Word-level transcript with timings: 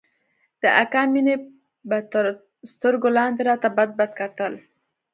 د 0.61 0.63
اکا 0.83 1.01
مينې 1.13 1.35
به 1.89 1.97
تر 2.11 2.25
سترگو 2.71 3.09
لاندې 3.17 3.41
راته 3.49 3.67
بدبد 3.77 4.11
کتل. 4.19 4.53